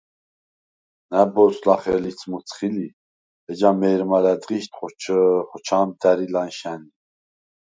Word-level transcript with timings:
ნა̈ბოზს 1.11 1.59
ლახე 1.67 1.95
ლიც 2.03 2.19
მჷცხი 2.29 2.69
ლი, 2.75 2.87
ეჯა 3.51 3.71
მე̄რმა 3.79 4.19
ლა̈დღიშდ 4.23 4.71
ხოჩა̄მ 5.51 5.89
და̈რი 6.01 6.27
ლა̈ნშა̈ნ 6.33 6.81
ლი. 6.85 6.91